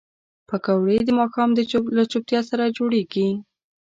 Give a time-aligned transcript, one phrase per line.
[0.49, 1.49] پکورې د ماښام
[1.97, 3.27] له چوپتیا سره جوړېږي